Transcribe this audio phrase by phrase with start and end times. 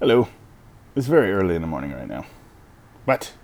[0.00, 0.28] Hello.
[0.96, 2.24] It's very early in the morning right now,
[3.04, 3.34] but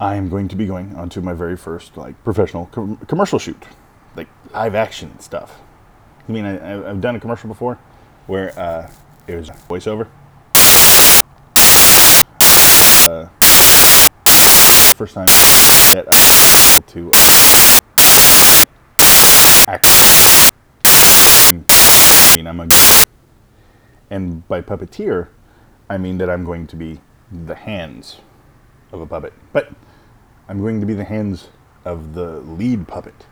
[0.00, 3.62] I am going to be going onto my very first like professional com- commercial shoot,
[4.16, 5.60] like live action stuff.
[6.26, 7.78] I mean, I, I've done a commercial before
[8.26, 8.90] where uh,
[9.26, 10.08] it was voiceover.
[13.06, 13.28] Uh,
[14.94, 15.26] first time
[15.92, 17.12] that I to
[19.68, 19.84] act.
[21.36, 22.66] I mean, I'm a
[24.10, 25.28] and by puppeteer,
[25.88, 28.18] I mean that I'm going to be the hands
[28.92, 29.32] of a puppet.
[29.52, 29.72] But
[30.48, 31.48] I'm going to be the hands
[31.84, 33.26] of the lead puppet.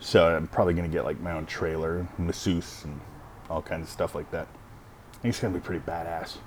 [0.00, 3.00] So I'm probably going to get like my own trailer, masseuse, and
[3.48, 4.48] all kinds of stuff like that.
[5.14, 6.38] I think it's going to be pretty badass.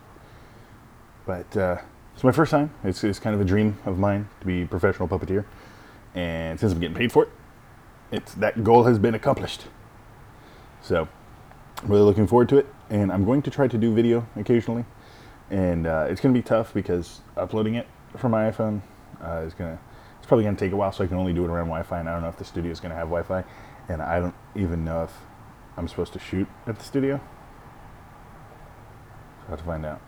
[1.25, 1.77] But uh,
[2.13, 2.73] it's my first time.
[2.83, 5.45] It's, it's kind of a dream of mine to be a professional puppeteer.
[6.13, 7.29] And since I'm getting paid for it,
[8.11, 9.65] it's, that goal has been accomplished.
[10.81, 11.07] So
[11.85, 12.65] Really looking forward to it.
[12.89, 14.85] And I'm going to try to do video occasionally.
[15.51, 17.87] And uh, it's going to be tough because uploading it
[18.17, 18.81] from my iPhone
[19.23, 19.83] uh, is going to,
[20.17, 20.91] it's probably going to take a while.
[20.91, 21.99] So I can only do it around Wi Fi.
[21.99, 23.43] And I don't know if the studio is going to have Wi Fi.
[23.87, 25.13] And I don't even know if
[25.77, 27.17] I'm supposed to shoot at the studio.
[29.41, 30.01] So I have to find out.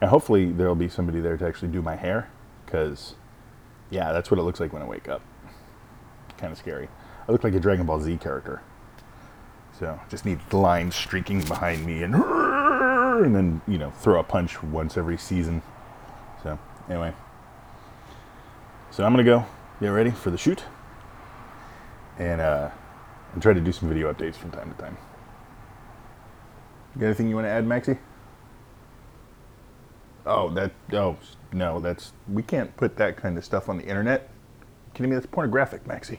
[0.00, 2.30] And hopefully there'll be somebody there to actually do my hair.
[2.64, 3.16] Because,
[3.90, 5.22] yeah, that's what it looks like when I wake up.
[6.36, 6.88] Kind of scary.
[7.28, 8.62] I look like a Dragon Ball Z character.
[9.78, 14.62] So just need lines streaking behind me and and then you know throw a punch
[14.62, 15.62] once every season.
[16.42, 17.12] So anyway,
[18.90, 19.44] so I'm gonna go
[19.80, 20.64] get ready for the shoot
[22.18, 22.70] and uh,
[23.32, 24.96] and try to do some video updates from time to time.
[26.94, 27.98] You got anything you want to add, Maxie?
[30.26, 31.16] Oh, that oh
[31.52, 34.28] no, that's we can't put that kind of stuff on the internet.
[34.60, 35.16] You kidding me?
[35.16, 36.18] That's pornographic, Maxie.